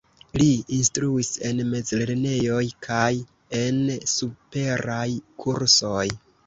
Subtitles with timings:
[0.41, 0.45] Li
[0.77, 3.13] instruis en mezlernejoj kaj
[3.63, 3.81] en
[4.17, 5.09] superaj
[5.45, 6.07] kursoj.